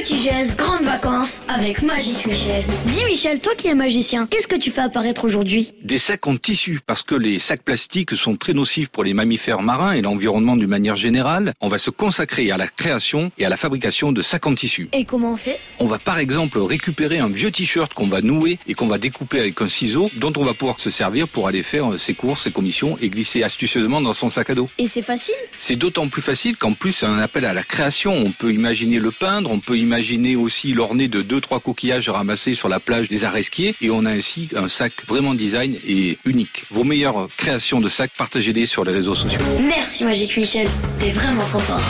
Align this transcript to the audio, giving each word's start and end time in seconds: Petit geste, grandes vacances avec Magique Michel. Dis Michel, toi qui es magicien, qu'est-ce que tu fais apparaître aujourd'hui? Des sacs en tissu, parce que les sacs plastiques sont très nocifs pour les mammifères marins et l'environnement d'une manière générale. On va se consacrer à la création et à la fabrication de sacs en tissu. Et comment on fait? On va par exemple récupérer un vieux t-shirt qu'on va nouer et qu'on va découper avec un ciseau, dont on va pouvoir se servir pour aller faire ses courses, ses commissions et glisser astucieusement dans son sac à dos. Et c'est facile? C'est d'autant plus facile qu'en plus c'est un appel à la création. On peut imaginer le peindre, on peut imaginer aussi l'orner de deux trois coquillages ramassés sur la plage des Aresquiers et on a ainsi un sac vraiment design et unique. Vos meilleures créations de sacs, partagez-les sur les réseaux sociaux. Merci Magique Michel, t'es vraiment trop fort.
Petit 0.00 0.16
geste, 0.16 0.56
grandes 0.56 0.86
vacances 0.86 1.19
avec 1.48 1.82
Magique 1.82 2.24
Michel. 2.24 2.64
Dis 2.86 3.04
Michel, 3.04 3.40
toi 3.40 3.52
qui 3.54 3.68
es 3.68 3.74
magicien, 3.74 4.26
qu'est-ce 4.26 4.48
que 4.48 4.56
tu 4.56 4.70
fais 4.70 4.80
apparaître 4.80 5.26
aujourd'hui? 5.26 5.74
Des 5.82 5.98
sacs 5.98 6.26
en 6.26 6.36
tissu, 6.38 6.80
parce 6.86 7.02
que 7.02 7.14
les 7.14 7.38
sacs 7.38 7.62
plastiques 7.62 8.16
sont 8.16 8.36
très 8.36 8.54
nocifs 8.54 8.88
pour 8.88 9.04
les 9.04 9.12
mammifères 9.12 9.60
marins 9.60 9.92
et 9.92 10.00
l'environnement 10.00 10.56
d'une 10.56 10.70
manière 10.70 10.96
générale. 10.96 11.52
On 11.60 11.68
va 11.68 11.76
se 11.76 11.90
consacrer 11.90 12.50
à 12.50 12.56
la 12.56 12.68
création 12.68 13.32
et 13.36 13.44
à 13.44 13.50
la 13.50 13.58
fabrication 13.58 14.12
de 14.12 14.22
sacs 14.22 14.46
en 14.46 14.54
tissu. 14.54 14.88
Et 14.94 15.04
comment 15.04 15.32
on 15.32 15.36
fait? 15.36 15.58
On 15.78 15.86
va 15.86 15.98
par 15.98 16.18
exemple 16.18 16.58
récupérer 16.58 17.18
un 17.18 17.28
vieux 17.28 17.50
t-shirt 17.50 17.92
qu'on 17.92 18.08
va 18.08 18.22
nouer 18.22 18.58
et 18.66 18.72
qu'on 18.72 18.86
va 18.86 18.96
découper 18.96 19.40
avec 19.40 19.60
un 19.60 19.68
ciseau, 19.68 20.10
dont 20.16 20.32
on 20.38 20.44
va 20.44 20.54
pouvoir 20.54 20.80
se 20.80 20.88
servir 20.88 21.28
pour 21.28 21.48
aller 21.48 21.62
faire 21.62 21.98
ses 21.98 22.14
courses, 22.14 22.44
ses 22.44 22.50
commissions 22.50 22.96
et 22.98 23.10
glisser 23.10 23.42
astucieusement 23.42 24.00
dans 24.00 24.14
son 24.14 24.30
sac 24.30 24.48
à 24.48 24.54
dos. 24.54 24.70
Et 24.78 24.86
c'est 24.86 25.02
facile? 25.02 25.34
C'est 25.58 25.76
d'autant 25.76 26.08
plus 26.08 26.22
facile 26.22 26.56
qu'en 26.56 26.72
plus 26.72 26.92
c'est 26.92 27.06
un 27.06 27.18
appel 27.18 27.44
à 27.44 27.52
la 27.52 27.62
création. 27.62 28.14
On 28.14 28.32
peut 28.32 28.54
imaginer 28.54 28.98
le 28.98 29.10
peindre, 29.10 29.50
on 29.50 29.60
peut 29.60 29.76
imaginer 29.76 30.34
aussi 30.34 30.72
l'orner 30.72 31.09
de 31.10 31.22
deux 31.22 31.40
trois 31.40 31.60
coquillages 31.60 32.08
ramassés 32.08 32.54
sur 32.54 32.68
la 32.68 32.80
plage 32.80 33.08
des 33.08 33.24
Aresquiers 33.24 33.74
et 33.80 33.90
on 33.90 34.04
a 34.06 34.10
ainsi 34.10 34.48
un 34.56 34.68
sac 34.68 34.92
vraiment 35.06 35.34
design 35.34 35.76
et 35.86 36.18
unique. 36.24 36.64
Vos 36.70 36.84
meilleures 36.84 37.28
créations 37.36 37.80
de 37.80 37.88
sacs, 37.88 38.12
partagez-les 38.16 38.66
sur 38.66 38.84
les 38.84 38.92
réseaux 38.92 39.14
sociaux. 39.14 39.40
Merci 39.60 40.04
Magique 40.04 40.36
Michel, 40.36 40.68
t'es 40.98 41.10
vraiment 41.10 41.44
trop 41.44 41.60
fort. 41.60 41.80